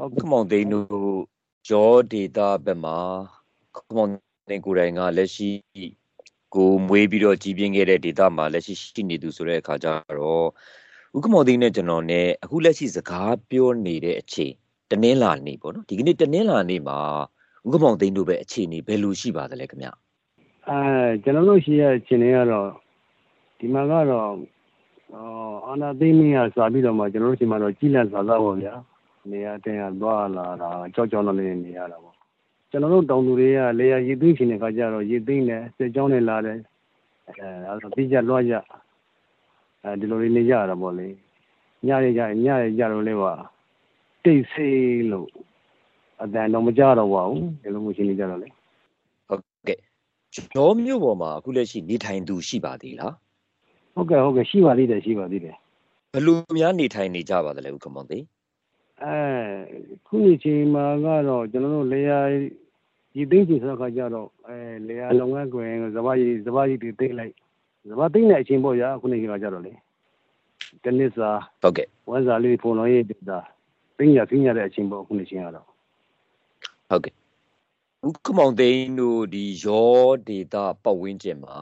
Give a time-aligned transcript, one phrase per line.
[0.00, 0.88] ဟုတ်ခမောင်သိန်းတို့
[1.70, 2.98] ရောဒေတာဘက်မှာ
[3.76, 4.10] ခမောင်
[4.48, 5.50] သိန်းကိုယ်တိုင်ကလက်ရှိ
[6.54, 9.86] ကိုမွေးပြီးတော့ကြီးပြင်းခဲ့တဲ့ဒေတာမှာလက်ရှိရှိနေသူဆိုတဲ့အခါကျ
[10.18, 10.46] တော့
[11.16, 14.52] ဥက္ကမောင်သိန်းနဲ့ကျွန်တော်နဲ့အခုလက်ရှိစကားပြောနေတဲ့အချိန်
[14.90, 16.98] တနင်္လာနေ့ပေါ့နော်ဒီကနေ့တနင်္လာနေ့မှာ
[17.66, 19.88] ဥက္ကမောင်သိန်းတို့ပဲအခြေအနေဘယ်လိုရှိပါသလဲခင်ဗျ
[20.68, 22.68] အဲကျွန်တော်တို့ရှိရအခြေအနေကတော့
[23.58, 24.28] ဒီမှာကတော့
[25.66, 28.74] အာနာသိမင်းကစာပြီးတော့မှကျွန်တော်တို့ချိန်မှာတော့ကြီးလန့်စာသားပေါ့ဗျာ
[29.30, 32.14] နေရာတင်ရသွားလာတာကြောက်ကြောက်တော့နေနေရတာပေါ့
[32.70, 36.58] ကျွန်တော်တို့တောင်သူတွေကလေယာရည်သိမ်းရှင်တဲ့ခါကျတော့ရည်သိမ်းတယ်စစ်ကြောင်းနဲ့လာတယ်
[37.26, 38.54] အဲအဲ့တော့ပြီးကြလွှားကြ
[39.82, 41.08] အဲဒီလိုလေးနေကြရတာပေါ့လေ
[41.86, 43.32] ညရကြညရကြတော့လေပါ
[44.24, 45.28] တိတ်ဆေးလို့
[46.22, 48.48] အတန်တော့မကြတော့ပါဘူးဒီလိုမျိုးရှင်းနေကြတော့လေ
[49.28, 49.78] ဟုတ်ကဲ့
[50.56, 53.14] ရောမြို့ပေါ်မှာအခုလက်ရှိနေထိုင်သူရှိပါသေးလား
[53.94, 55.56] ဟုတ်ကဲ့ဟုတ်ကဲ့ရှိပါသေးတယ်ရှိပါသေးတယ်
[56.12, 58.18] ဘယ်လိုများနေထိုင်နေကြပါသလဲဦးခမောင်သိ
[59.04, 59.18] အဲ
[60.06, 62.18] ခုနေချိန်မှာကတော့ကျွန်တော်တို့လေယာ
[63.16, 67.34] ရည်သိမ်းချိန်ဆိုတော့ခါကြတော့အဲလေယာလုံငန်းကွင်စဘာကြီးစဘာကြီးတွေသိမ့်လိုက်
[67.90, 69.72] စဘာသိမ့်တဲ့အချိန်ပေါ့ဗျာခုနေချိန်ကကြတော့လေ
[70.84, 71.30] တနစ်စာ
[71.62, 73.40] ဟုတ်ကဲ့ဝမ်းစာလေးပုံတော်ရေးတာ
[73.98, 75.66] သိမ့်ရသိမ့်ရတဲ့အချိန်ပေါ့ခုနေချိန်ကတော့
[76.90, 77.14] ဟုတ်ကဲ့
[78.06, 81.58] ဦးခမောင်သိန်းတို့ဒီရောဒေတာပတ်ဝန်းကျင်မှာ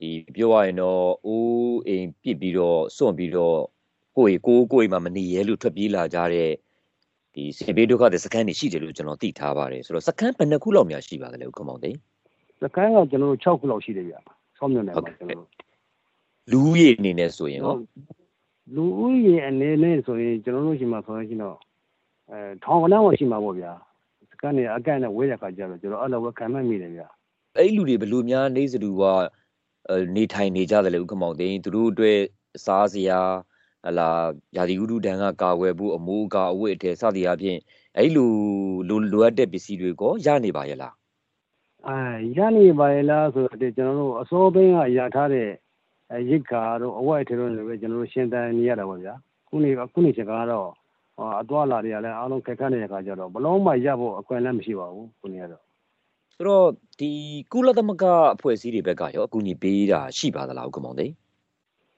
[0.00, 3.58] ဒီပြောရရင်တော့အိုးအိမ်ပြစ်ပြီးတော့စွန့်ပြီးတော့
[4.16, 6.50] ကိုယ်ကိုကိုယ်မှမနေရဲလို့ထွက်ပြေးလာကြတဲ့
[7.34, 11.98] ဒီစေဘေးဒုက္ခတဲ့စခန်းတွေရှိတယ်လို့ကျွန်တော်သိထားပါတယ်ဆိုတော့စခန်းဘယ်နှခုလောက်များရှိပါသလဲဦးခမောင်သိန်း
[12.62, 14.18] စခန်းကကျွန်တော်တို့6ခုလောက်ရှိတယ်ဗျာ
[14.58, 15.48] ဆောင်းမြုံနယ်မှာကျွန်တော်တို့
[16.50, 17.76] လူဦးရေအနေနဲ့ဆိုရင်ရော
[18.74, 21.56] လူဦးရေအနေနဲ့ဆိုရင်ကျွန်တော်တို့ရှိမှဆိုရင်တော့
[22.30, 23.72] အဲထောင်ကနန်းဝရှိမှာပေါ့ဗျာ
[24.30, 27.06] စခန်းနေအကန့်နဲ့ဝေးတဲ့ခါကျတော့ကျွန်တော်အဲ့လိုပဲခံမှတ်မိတယ်ဗျာ
[27.56, 29.02] အဲ့လူတွေဘယ်လိုများနေစတူက
[30.16, 32.18] နေထိုင်နေကြတယ်လေဥက္ကမောင်သိန်းသူတို့အတွက်
[32.64, 33.20] စားစရာ
[33.84, 34.08] ဟလာ
[34.56, 37.58] ရာသီဥတုတန်းကကာကွယ်ဖို့အမိုးအကာအဝတ်အထည်စသည်အပြင်
[37.98, 38.30] အဲ့လို
[38.88, 40.94] လိုလိုအပ်တဲ့ပစ္စည်းတွေကိုရနေပါရဲ့လား
[41.88, 41.98] အဲ
[42.36, 45.48] ရနေပါရဲ့လားဆိုတော့ကျွန်တော်တို့အစောပိုင်းကရထားတဲ့
[46.30, 49.14] ရိတ်ခါတို့အဝတ်အထည်တို့လည်းပဲကျွန်တော်တို့ရှင်းတန်းနေရတာပေါ့ဗျာ
[49.48, 50.68] ခုနေခုနေချက်ကတော့
[51.40, 55.62] အသွားလာတွေကလည်းအားလုံးခက်ခဲနေတဲ့ခါကျတော့ဘလုံးမှရဖို့အခွင့်အလမ်းမရှိပါဘူးခုနေရတော့
[56.34, 56.66] ဆိုတော့
[57.00, 57.10] ဒီ
[57.52, 58.04] ကုလသမဂ္ဂ
[58.34, 61.06] အဖွဲ့အစည်းတွေဘက်ကရောအကူအညီပေးတာရှိပါသလားဥက္ကမောင်သိ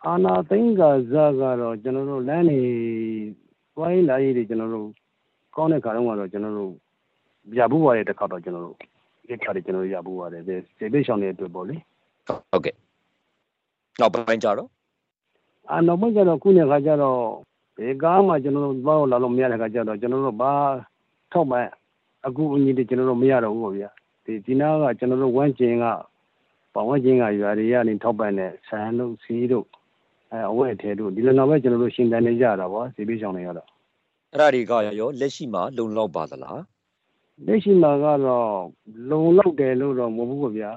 [0.06, 2.60] အာနာသိန်းကဇာကတော့ကျွန်တော်တို့လမ်းနေ
[3.78, 4.88] ဝိုင်းလာရေးတွေကျွန်တော်တို့
[5.56, 6.72] ကောင်းတဲ့ခါတော့ကတော့ကျွန်တော်တို့
[7.58, 8.76] ရဘူးပါတဲ့တစ်ခါတော့ကျွန်တော်တို့
[9.28, 11.76] ဒီခါတွေကျွန်တော်တို့ရဘူးပါတယ်ဒီစေဘေးရှောင်းတဲ့အတွက်ပေါ့လေ
[12.50, 12.74] ဟုတ်ကဲ့
[14.00, 14.68] နောက်ပိုင်းကြတော့
[15.70, 17.20] အာနောက်ပိုင်းကြတော့ခုနေခါကျတော့
[17.76, 20.52] ဒီကားမှကျွန်တော်တို့ဘာလို့လာလို့မရတဲ့ခါကျတော့ကျွန်တော်တို့ဘာ
[21.32, 21.58] ထောက်မှ
[22.26, 23.90] အကူအညီတွေကျွန်တော်တို့မရတော့ဘူးပေါ့ဗျာ
[24.24, 25.84] ဒီဒီနားကကျွန်တော်တို့ဝမ်းကျင်က
[26.74, 29.66] ပဝန်းကျင်ကရွာတွေကနေထောက်ပံ့တဲ့ဆန်တို့စီးတို့
[30.32, 33.68] အဲအဝတ်အထည်တို့ဒီလိုတော့ပဲကျွန်တော်တို့ရှင်တန်နေကြတာပေါ့စီပေးဆောင်နေရတော့
[34.32, 36.60] အဲ့ဒါတွေကရောလက်ရှိမှာလုံလောက်ပါသလား
[37.46, 38.50] လက်ရှိမှာကတော့
[39.10, 40.70] လုံလောက်တယ်လို့တော့မဟုတ်ဘူးဗျာ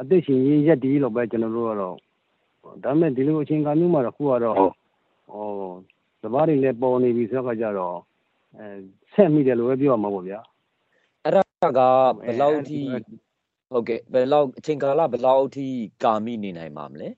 [0.00, 1.96] အသက်ရှင်ရင်းရက်ဒီလို့ပဲကျွန်တော်တို့ကတော့
[2.84, 4.70] ဒါပေမဲ့ဒီလိုအချိန်ကမျိုးမှာတော့ခုကတော့ဟော
[6.22, 7.96] သဘာဝတွေလည်းပေါ်နေပြီဆိုတော့ကြတော့
[8.58, 8.66] အဲ
[9.12, 10.40] ဆက်မိတယ်လို့ပဲပြောရမှာပေါ့ဗျာ
[11.24, 11.42] အဲ့ဒါ
[11.78, 11.80] က
[12.24, 12.80] ဘယ်လောက်ထိ
[13.70, 15.66] ဟုတ်ကဲ့ဘယ်လောက်အချိန်ကာလဘယ်လောက်ထိ
[16.04, 17.08] ကာမိနေနိုင်ပါမလဲ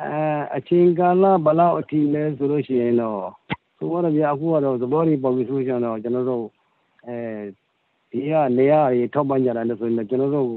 [0.00, 0.16] အဲ
[0.56, 3.22] အချိန်ကာလဘယ်လောက်အထိလဲဆိုလို့ရှိရင်တော့
[3.78, 6.44] ဆိုတော့ဗျာအခုကတော့သဘောတွေပေါ်ပြီးဆိုရင်တော့ကျွန်တော်တို့
[7.06, 7.16] အဲ
[8.10, 10.50] ဒီကနေရာတွေထောက်ပံ့ကြတာလို့ဆိုရင်ကျွန်တော်တို့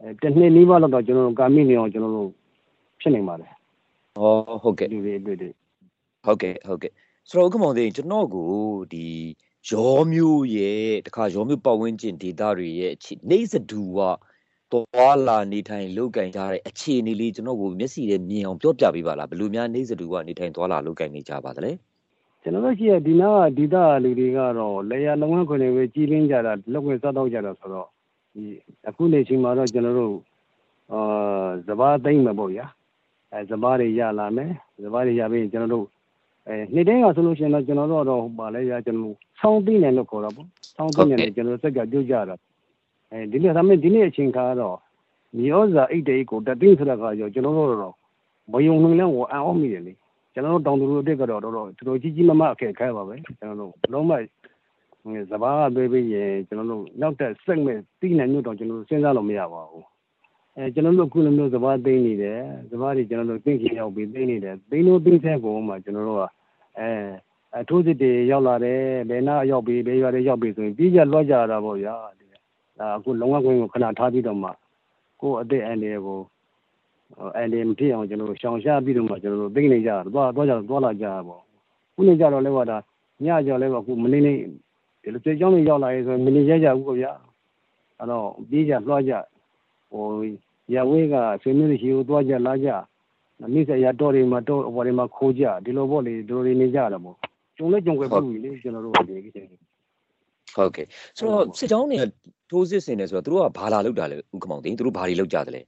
[0.00, 2.30] အဲတစ်နှစ်နီးပါးလောက်တော့ကျွန်တော်တို့ကာမိနေအောင်ကျွန်တော်တို့
[3.00, 3.52] ဖြစ်နေပါတယ်။
[4.16, 4.32] ဟော
[4.62, 5.50] ဟုတ်ကဲ့လူတွေအတွေ့တွေ
[6.24, 6.92] ဟုတ်ကဲ့ဟုတ်ကဲ့
[7.28, 8.50] ဆိုတော့ဥက္ကမောင်သိကျွန်တော်ကို
[8.92, 9.06] ဒီ
[9.70, 12.92] ရောမျိုးရဲ့တခါရောမျိုးပတ်ဝန်းကျင်ဒေသတွေရဲ့
[13.30, 14.00] နေစဒူက
[14.72, 21.72] သွားလာနေထိုင်လုပ်ကင်ကြတဲ့အခြေအနေလေးကျွန်တော်ကိုမျက်စိနဲ့မြင်အောင်ပြောပြပေးပါလားဘယ်လိုများနေစဒူကနေထိုင်သွားလာလုပ်ကင်နေကြပါသလဲ
[22.42, 27.88] ကျွန်တော်တို့ရှိရဒီနာကဒေသလူတွေကတော့လေယာလုံငန်းခွင်တွေပဲကြီးလင်းကြတာလောက်ွယ်စားတော့ကြတာဆိုတော့
[28.34, 28.42] ဒီ
[28.88, 30.14] အခုနေချိန်မှာတော့ကျွန်တော်တို့
[30.92, 31.00] အာ
[31.66, 32.66] စဘာသိမ့်မှာပေါ့ဗျာ
[33.32, 34.50] အဲစဘာတွေရလာမယ်
[34.84, 35.86] စဘာတွေရပြီးကျွန်တော်တို့
[36.48, 40.46] အဲနေ့တိုင်းကဆိုလို့ရှိရင်တော့ကျွန်တော်တို့တော့ပါလဲရကျွန်တော်ဆောင်းသိနေလို့ခေါ်တော့ပေါ့
[40.76, 42.36] ဆောင်းသိနေတယ်ကျွန်တော်စက်ကပြုတ်ကြတာ
[43.12, 44.76] အဲဒီနေ့ဒါမဲ့ဒီနေ့အချိန်ခါတော့
[45.36, 47.94] မြေဩဇာအိတ်တေးကိုတသိန်းဆိုတဲ့ခါကျကျွန်တော်တို့တော့
[48.52, 49.92] မယုံနိုင်လဲဟောအံ့ဩမိတယ်လေ
[50.32, 54.12] ကျွန်တော်တို့တောင်သူတို့အတွက်ကတော့တော့တော်တော်ကြီးကြီးမားမားအခက်ခဲပါပဲကျွန်တော်တို့လုံးဝ
[55.30, 59.86] စဘာကပေးပြီးရင်ကျွန်တော်တို့နောက်တက်စက်မဲ့တိနေမျိုးတော့ကျွန်တော်တို့စဉ်းစားလို့မရပါဘူး
[60.56, 66.22] အဲကျွန်တော်တို့ခုလိုမျိုးစဘာသိနေတယ်စဘာတွေကျွန်တော်တို့သိချင်ရောက်ပြီးသိနေတယ်သိလို့သိတဲ့ပုံမှာကျွန်တော်တို့က
[66.78, 66.90] အဲ
[67.58, 72.21] အထိုးစစ်တွေရောက်လာတယ်ဘယ်နာရောက်ပြီးဘယ်ရွာတွေရောက်ပြီးဆိုရင်ပြီးကြလွှတ်ကြတာပေါ့ဗျာဒါ
[72.80, 74.50] အခုလုံဝခွင့်ကိုခဏထားပြီးတော့မှ
[75.20, 76.18] ကိုယ့်အသက်အန္တရာယ်ကို
[77.36, 81.40] အန္တရာယ်မဖြစ်အောင်ကျွန်တော်တို့ရှောင်ရှားပြီးတော့မှကျွန်တော်တို့သိနေကြတာသွားသွားကြသွားလာကြတာပေါ့
[81.94, 82.78] ခုနေကြတော့လည်းဟောဒါ
[83.24, 84.34] ညကြော်လဲအခုမနေနေ
[85.02, 87.12] ဒီလိုကြေးကြောင်းတွေရောက်လာရေးဆိုမနေရကြဘူးကွဗျာ
[87.98, 89.12] အဲ့တော့ပြေးကြလွှားကြ
[89.90, 90.04] ဟို
[90.74, 92.68] ရဝေးကဆွေမျိုးတွေရှိကိုသွားကြလာကြ
[93.52, 97.16] မိစရတော်တွေမှာတော့ဟိုတွေမှာခိုးကြဒီလိုပေါ့လေဒီလိုတွေနေကြတာပေါ့
[97.56, 99.36] ကျုံလဲကျုံွယ်ပြီလေကျွန်တော်တို့ကဒီကိစ္စ
[100.56, 100.86] ဟုတ်ကဲ့
[101.18, 102.02] ဆိုတော့စစ်ကြောင်းတွေက
[102.52, 105.62] ထိုးစစ်ဆင်နေဆိုတော့သူတို့ကဘာလာလောက်တာလဲဥက္ကမောင်တင်သူတို့ဘာတွေလောက်ကြတယ်လဲ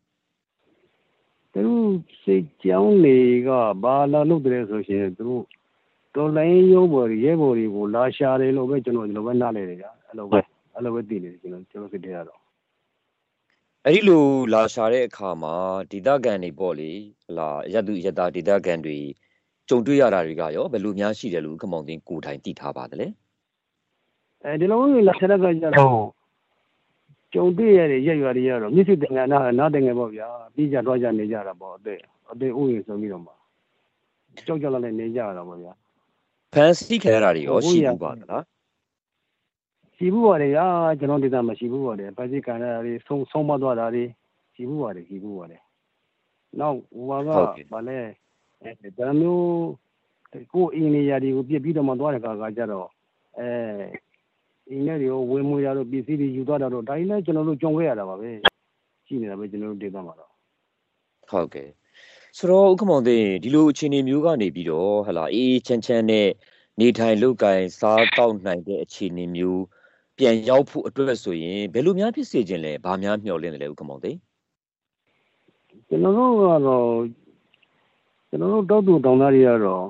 [1.53, 1.89] သူတို့
[2.23, 3.51] စစ်ကြောင်းတွေက
[3.85, 5.45] ဘာလာလောက်တယ်ဆိုရှင်သူတို့
[6.15, 10.39] တော်လိုင်းရုံးပေါ်ရဲဘော်တွေကိုလာရှာတယ်လို့ပဲကျွန်တော်ဒီလိုပဲနားလဲတယ်ကြာအဲ့လိုပဲ
[10.75, 12.41] အဲ့လိုပဲသိနေတယ်ကျွန်တော်ကျွန်တော်စစ်တဲ့ရတော့
[13.87, 15.55] အဲ့ဒီလိုလာရှာတဲ့အခါမှာ
[15.91, 16.91] ဒေသခံတွေပေါ့လေ
[17.27, 18.99] ဟလာရတုရတာဒေသခံတွေ
[19.69, 23.09] ကြုံတွေ့ရတာတွေကရောဘယ်လိုများရှိတယ်လို့ခမောင်သိန်းကိုတိုင်သိထားပါတယ်လေ
[24.45, 26.24] အဲဒီလိုမျိုးလာရှာတဲ့ကကြတော့
[27.35, 32.01] ကြုံတွေ့ရတဲ့ရက်ရွာတွေကတော့မြစ်စစ်တင်ငါနာနာတင်ငယ်ပေါ့ဗျာပြီးကြတော့ကြနေကြတာပေါ့အသက်
[32.33, 33.33] အသက်ဥယျာဉ်ဆိုပြီးတော့မှ
[34.47, 35.73] ကြောက်ကြောက်လည်းနေကြတာပေါ့ဗျာ
[36.53, 38.45] ဖန်စီခဲရတာတွေရောရှိဘူးပါလား
[39.97, 40.67] ရှိဘူးပါတယ်ရာ
[40.99, 44.05] ကျွန်တော်ဒေသမှာရှိဘူးပါတယ်ပါစီကန်ရတာတွေဆုံးဆုံးမသွားတာတွေ
[44.55, 45.63] ရှိဘူးပါတယ်ရှိဘူးပါတယ်
[46.61, 47.29] နောက်ဟိုက
[47.73, 47.99] ဗာလဲ
[48.99, 49.49] ဒါမျိုး
[50.53, 52.89] ကိုအင်းနေရာတွေကိုပြစ်ပြီးတော့မှသွားတဲ့ခါကကြတော့
[53.39, 53.51] အဲ
[54.71, 58.31] အင်းနဲ့တွေကိုဝေမွေရတော့ပစ္စည်းတွေယူသွားတာတော့ဒါကြီးလည်းကျွန်တော်တို့ကြုံခဲ့ရတာပါပဲ
[59.07, 60.31] ရှိနေတာပဲကျွန်တော်တို့ဒေသမှာတော့
[61.31, 61.69] ဟုတ်ကဲ့
[62.39, 66.29] ဆိုတော့ဥက္ကမောင်သိဒီလိုအခြေအနေမျိုးကနေပြီးတော့ဟလာအေးချမ်းချမ်းနဲ့
[66.81, 69.63] နေထိုင်လုပ်ကိုင်စားတောက်နိုင်တဲ့အခြေအနေမျိုး
[70.19, 74.13] ပြန်ရောက်ဖို့အတွက်ဆိုရင်ဘယ်လိုများဖြစ်စေခြင်းလဲဘာများမျှော်လင့်တယ်လဲဥက္ကမောင်သိ
[75.89, 76.87] ကျွန်တော်တို့ကတော့
[78.29, 79.85] ကျွန်တော်တို့တောက်တူတောင်သားတွေကတော့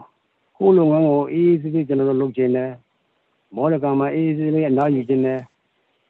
[0.58, 2.70] ကိုယ်လုပ်ငန်းကိုအေးအေးဆေးဆေးကျွန်တော်တို့လုပ်ချင်တယ်
[3.54, 5.40] မောရကမှာအေးအေးဆေးဆေးအနားယူချင်တယ်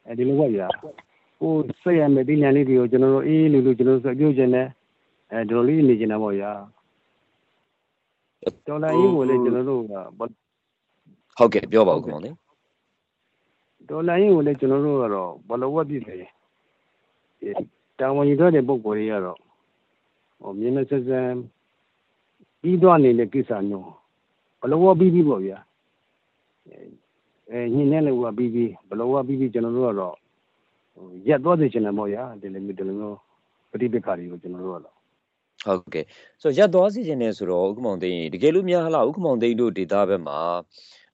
[0.07, 0.67] အဲဒီလိုပေါ့ဗျာ
[1.41, 4.67] ကိုယ်ဆက်ရမယ်ဒီညလေးတွေကိုကျွန်တော်တို့အေးလူလူကျွန်တော်တို့ပြောချင်တယ်
[5.31, 6.51] အဲဒီလိုလေးနေချင်တာပေါ့ဗျာ
[8.67, 12.33] တော်လိုင်းကြီးကိုလည်းကျွန်တော်တို့ကဟုတ်ကဲ့ပြောပါဦးခင်ဗျာ
[13.89, 16.19] ဒေါ်လာရင်းကိုလည်းကျွန်တော်တို့ကတော့ဘလဝက်ပြည့်တယ်
[17.99, 19.37] တာဝန်ယူတဲ့ပုံပေါ်တွေကတော့
[20.41, 21.21] ဟိုမြင်းမဆက်ဆံ
[22.61, 23.89] ပြီးသွားနေတဲ့ကိစ္စမျိုး
[24.59, 25.57] ဘလဝက်ပြီးပြီးပေါ့ဗျာ
[27.51, 30.15] အဲညင်းနေလို့ကပြီးပြီးဘလဝက်ပြီးပြီးကျွန်တော်တို့ကတော့
[31.27, 33.17] ရက်သွားစေချင်တယ်ပေါ့ဗျာဒီလိုမျိုးဒီလိုမျိုး
[33.71, 34.95] ပဋိပက္ခတွေကိုကျွန်တော်တို့ကတော့
[35.65, 36.05] ဟုတ်ကဲ့
[36.41, 40.39] ဆိုရက်သွားစီခြင်းနေဆိုတော့ဥက္ကမောင်သိန်းတကယ်လို့များဟလားဥက္ကမောင်သိန်းတို့ဒေတာဘက်မှာ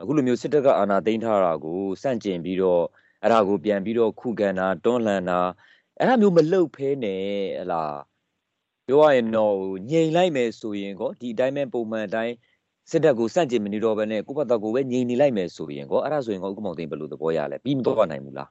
[0.02, 2.84] အခုလိုမျိုးစစ်တပ်ကအာဏာသိမ်းထားတာကိုစန့်ကျင်ပြီးတော့
[3.24, 5.40] အဲ့ဒါကိုပြန်ပြီးတော့ခုခံတာတွန်းလှန်တာ
[6.00, 7.22] အဲ့ဒါမျိုးမလုပ်ဖဲနဲ့
[7.62, 7.84] ဟလာ
[8.88, 9.56] ပြောရရင်တော့
[9.92, 12.34] ငြိမ်လိုက်မယ်ဆိုရင်ကောဒီအတိုင်းပဲပုံမှန်အတိုင်း
[12.90, 18.50] စစ်တပ်ကိုစန့်ကျင်မနေတော့ဘဲနဲ့ကိုယ့်ဘက်ကိုပဲငြိမ်နေလိုက်မယ်ဆိုရင်ကောအဲ့ဒါဆိုရင်ကောဥက္ကမောင်သိန်းဘယ်လိုသဘောရလဲပြီးမတော့နိုင်ဘူးလား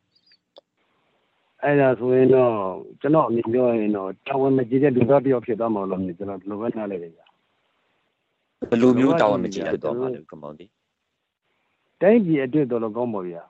[1.62, 2.53] အဲ့ဒါဆိုရင်တော့
[3.00, 7.27] ကျွန်တော်အမြင်ပြောရင်တော့တာဝန်မကြီးတဲ့လူသားတယောက်ဖြစ်သွားမှာလို့ကျွန်တော်ဒီလိုပဲနားလည်တယ်ကြာ
[8.71, 10.73] ဘယ်လိုမျိုးတာဝန်မကြီးဖြစ်သွားမှာလဲဥက္ကမောင်သိန်း
[12.00, 13.43] တိုင်းပြည်အတွက်တော်တော်ကောင်းပါဗျာ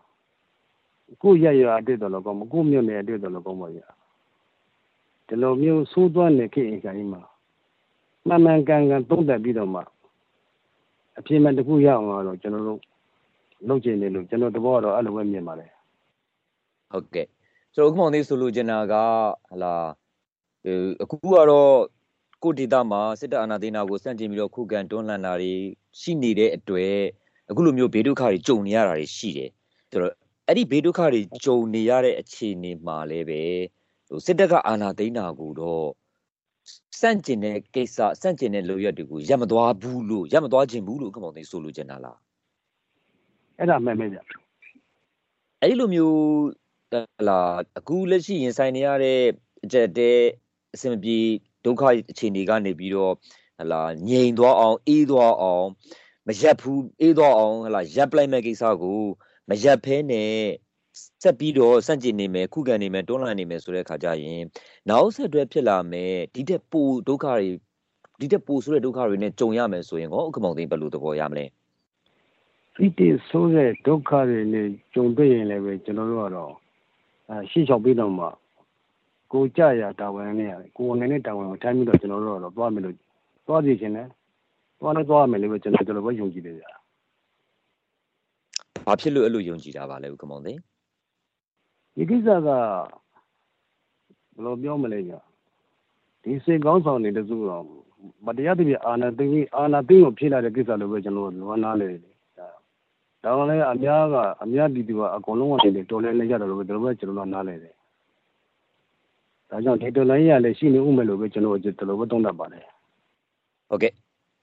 [1.23, 3.87] ကိုရရအတွက်တော်တော်ကောင်းပါကိုမြို့နယ်အတွက်တော်တော်ကောင်းပါဗျာ
[5.27, 7.23] ဒီလိုမျိုးဆိုးသွမ်းနေခေတ်အချိန်မှာ
[8.27, 9.81] မှန်မှန်ကန်ကန်သုံးသပ်ပြီးတော့မှ
[11.21, 12.81] အပြင်းမဲ့တစ်ခုရအောင်တော့ကျွန်တော်တို့
[13.69, 15.71] လုပ်ချင်တယ်လို့ကျွန်တော်တဘောတော့အဲ့လိုပဲမြင်ပါတယ်
[16.91, 17.27] ဟုတ်ကဲ့
[17.75, 18.95] ဆိုတော့ဥက္ကမောင်သေးဆိုလိုချင်တာက
[19.51, 19.75] ဟလာ
[21.03, 21.73] အခုကတော့
[22.43, 25.53] ကိုဒေတာမှာစစ်တပ်အာဏာသိမ်းတာကိုစန့်ကျင်ပြီးတော့ခုခံတွန်းလှန်တာတွေ
[26.01, 26.97] ရှိနေတဲ့အတွက်
[27.51, 29.51] အခုလိုမျိုးဘေးဒုက္ခတွေကြုံနေရတာတွေရှိတယ်
[29.91, 30.15] ဆိုတော့
[30.49, 33.43] အဲ့ဒီဘေးဒုက္ခတွေကြုံနေရတဲ့အခြေအနေမှာလည်းပဲ
[34.09, 35.87] ဟိုစစ်တပ်ကအာဏာသိမ်းတာကိုတော့
[37.01, 42.19] စန့်ကျင်တဲ့ကိစ္စစန့်ကျင်တဲ့လိုရက်တွေကိုရပ်မသွားဘူးလို့ရပ်မသွားခြင်းဘူးလို့ခမောင်သိဆိုလိုချင်တာလား
[43.59, 44.19] အဲ့ဒါမှန်ပဲဗျ
[45.61, 46.21] အဲ့ဒီလိုမျိုး
[47.29, 47.41] လာ
[47.79, 49.21] အခုလက်ရှိရင်ဆိုင်နေရတဲ့
[49.65, 50.19] အကြက်တဲ့
[50.75, 51.19] အဆင်ပြေ
[51.65, 53.15] ဒုက္ခအခြေအနေကနေပြီးတော့
[53.59, 55.67] ဟလာငြိမ်သွားအောင်အေးသွားအောင်
[56.27, 59.03] မရက်ဘူးအေးတော့အောင်ဟလာရက်ပလိုက်မဲ့ကိစ္စကို
[59.51, 60.33] မရက်ဖဲနဲ့
[61.23, 64.43] ဆက်ပြီးတော့စန့်ကျင်နေမယ်ခုခံနေမယ်တွန်းလှန်နေမယ်ဆိုတဲ့အခါကျရင်
[64.91, 67.49] နောက်ဆက်တွဲဖြစ်လာမယ်ဒီတက်ပိုဒုက္ခတွေ
[68.21, 71.45] ဒီတက်ပိုဆိုတဲ့ဒုက္ခတွေနဲ့ကြုံရမယ်ဆိုရင်ဟောဥက္ကမောင်သိန်းဘယ်လိုသဘောရမလဲ
[72.77, 76.53] ဒီတက်ဆိုတဲ့ဒုက္ခတွေနဲ့ကြုံတွေ့ရင်လည်းပဲကျွန်တော်တို့ကတော့
[77.29, 78.27] အဲရှေ့လျှောက်ပြီးတော့မှ
[79.33, 82.97] ကိုကြရတာဝန်နဲ့ကိုယ်အနေနဲ့တာဝန်ကိုထိုင်းပြီးတော့ကျွန်တော်တို့ကတော့သွားမယ်လို့
[83.47, 84.07] သွားစီခြင်းနဲ့
[84.81, 86.71] သွားလည်းသွားရမယ်လို့ပဲကျွန်တော်ကျွန်တော်ပဲယုံကြည်တယ်ဗျာ
[88.87, 90.53] ဘာဖြစ်လို့အဲ့လိုယုံကြည်တာပါလဲဥက္ကမောင်သိ
[92.01, 95.19] ဒီကိစ္စကဘယ်လိုပြောမလဲဗျာ
[96.23, 97.65] ဒီစေကောင်းဆောင်နေတဲ့စုတော့
[98.27, 102.01] မတရားတပြအာနာသိင်းအာနာသိင်းကိုဖြေလာတဲ့ကိစ္စလို့ပဲကျွန်တော်လွန်နာလေတယ်
[102.39, 102.49] ဒါ
[103.25, 107.75] တော့လည်းအများကအများပြည်သူကအကုန်လုံးကနေတော်လဲနေကြတယ်လို့ပဲကျွန်တော်ပဲကျွန်တော်နားလဲတယ်
[109.51, 112.65] ဒါကြောင့်ဒီတော်လိုင်းရလည်းရှိနေဦးမယ်လို့ပဲကျွန်တော်ကျွန်တော်ပဲသုံးသပ်ပါတယ်
[113.69, 113.93] ဟုတ်ကဲ့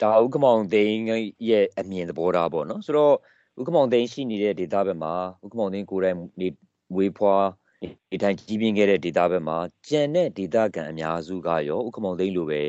[0.01, 1.01] ဒါဥက္ကမောင်သိန်း
[1.49, 3.15] ရဲ့အမြင်သဘောထားပေါ့နော်ဆိုတော့
[3.59, 6.17] ဥက္ကမောင်သိန်းရှိနေတဲ့ဒေသဘက်မှာဥက္ကမောင်သိန်းကိုယ်တိုင်
[6.89, 7.45] နေမွေးဖွား
[8.09, 9.57] ဒီတိုင်းကြီးပြင်းခဲ့တဲ့ဒေသဘက်မှာ
[9.89, 12.61] ကြံတဲ့ဒေသခံအများစုကရောဥက္ကမောင်သိန်းလိုပဲ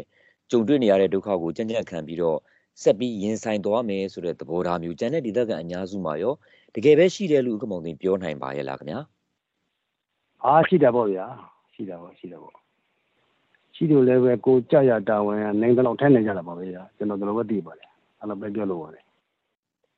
[0.51, 2.39] ကြုံတွေ့နေရတဲ့ဒုက္ခကိုကြံ့ကြံ့ခံပြီးတော့
[2.83, 6.35] ဆက်ပြီးရင်ဆိုင်သွားမယ်ဆိုတဲ့သဘောထားမျိုးကြံတဲ့ဒေသခံအများစုမှာရော
[6.75, 9.01] တကယ်ပဲရှိတယ်လို့ဥက္ကမောင်သိန်းပြောနိုင်ပါရဲ့လားခင်ဗျာ
[10.45, 11.27] အားရှိတယ်ပေါ့ဗျာ
[11.75, 12.55] ရှိတယ်ပေါ့ရှိတယ်ပေါ့
[13.75, 17.89] ရှိတယ်လည်းပဲကိုကြရတာဝန်ကနိုင်တော့ထိုင်နေကြတာပါပဲဗျာကျွန်တော်တို့ပဲသိပါတယ်
[18.21, 19.05] အဲ့လိုပဲပြောလို့ပါတယ်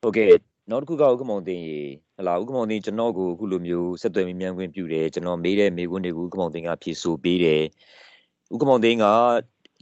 [0.02, 0.30] ဟုတ်ကဲ့
[0.70, 1.80] နောက်တစ်ခုကဥက္ကမောင်သိန်းရေ
[2.16, 7.62] ဟလာဥက္ကမောင်သိန်း ကျွန်တော်ကို အခုလိုမျိုး ဆက်သွယ်မြင်မြန်ခွင့်ပြုတယ် ကျွန်တော်မေးတဲ့မေးခွန်းတွေကိုဥက္ကမောင်သိန်းက ဖြေဆိုပေးတယ်
[8.52, 9.04] ဥက္ကမောင်သိန်းက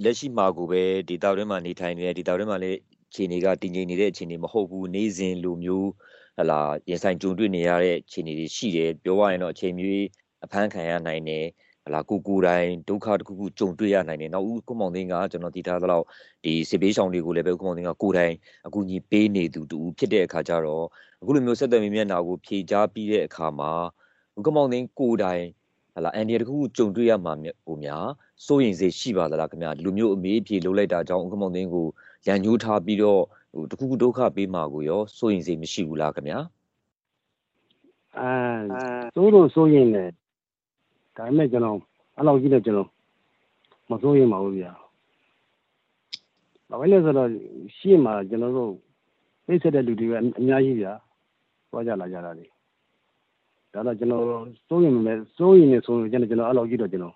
[0.04, 2.78] လက်ရှိမှာကိုပဲ ဒေတာတွင်းမှာနေထိုင်နေတဲ့ဒေတာတွင်းမှာလည်း
[3.14, 5.90] ခြေနေက တည်ငြိမ်နေတဲ့အခြေအနေ မဟုတ်ဘူး နေစဉ်လိုမျိုး
[6.38, 10.06] ဟလာရင်ဆိုင်ကြုံတွေ့နေရတဲ့ အခြေအနေတွေရှိတယ် ပြောရရင်တော့ အချိန်မျိုး
[10.44, 16.04] အဖမ်းခံရနိုင်တယ်ဟ လာကိုကိုယ်တိုင်ဒုက္ခတစ်ခုခုကြုံတွေ့ရနိုင်တယ်နောက်ဥက္ကမောင်သိန်းကကျွန်တော်တည်ထားသလောက်
[16.44, 18.34] ဒီစစ်ဘေးရှောင်တွေကိုလည်းပဲဥက္ကမောင်သိန်းကကိုယ်တိုင်
[18.66, 20.84] အကူအညီပေးနေသူတူဖြစ်တဲ့အခါကျတော့
[21.20, 23.70] အခုလိုမျိုးဆက်သွယ်မြင်မျက်နှာကိုဖြေကြားပြီးတဲ့အခါမှာ
[24.38, 25.44] ဥက္ကမောင်သိန်းကိုယ်တိုင်
[25.94, 27.32] ဟလာအန်ဒီတစ်ခုခုကြုံတွေ့ရမှာ
[27.64, 28.06] ဟိုများ
[28.46, 31.86] စိုးရင်စိတ်ရှိပါသလားခင်ဗျာဒီလိုမျိုးအမေးအဖြေလုပ်လိုက်တာကြောင့်ဥက္ကမောင်သိန်းကို
[32.26, 33.22] ရန်ညှိုးထားပြီးတော့
[33.54, 36.38] ဟိုတစ်ခုခုဒုက္ခပေးမှာကိုရောစိုးရင်စိတ်မရှိဘူးလားခင်ဗျာ
[38.18, 38.30] အဲ
[39.14, 40.12] စိုးလို့စိုးရင်လည်း
[41.18, 41.78] ဒါပေမဲ့ကျွန်တော်
[42.16, 42.88] အဲ့လောက်ကြီးလည်းကျွန်တော်
[43.90, 44.72] မစိုးရင်ပါဘူးဗျာ
[46.68, 47.28] ဘာပဲလဲဆိုတော့
[47.76, 48.72] ရှေ့မှာကျွန်တော်တို့
[49.46, 50.92] သိဆက်တဲ့လူတွေကအများကြီးဗျာ
[51.70, 52.46] သွားကြလာကြတာလေ
[53.72, 54.24] ဒါတော့ကျွန်တော်
[54.68, 57.14] စိုးရင်မယ်စိုးရင်နေဆိုရင်ကျွန်တော်ကျွန်တော်အဲ့လောက်ကြီးတော့ကျွန်တော်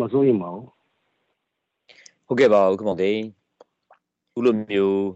[0.00, 0.66] မစိုးရင်ပါဘူး
[2.26, 3.22] ဟုတ်ကဲ့ပါဥက္ကမောင်သိန်း
[4.32, 5.06] ခုလိုမျိုး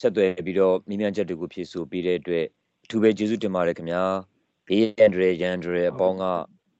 [0.00, 2.44] ဆက်သွယ်ပြီးတော့မိမြန်ချက်တွေကိုဖြည့်ဆို့ပေးတဲ့အတွက်
[2.84, 4.02] အထူးပဲကျေးဇူးတင်ပါတယ်ခင်ဗျာ
[4.72, 6.24] ဘေးရန်ဒရယ်ရန်ဒရယ်အပေါင်းက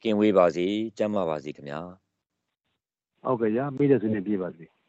[0.02, 0.66] ကင်းဝေးပါစေ
[0.98, 1.80] ကျမ်းမာပါစေခင်ဗျာ
[3.24, 4.64] ဟုတ်ကဲ့ဗျာပြီးတဲ့ဆွေးနွေးပြပါစေ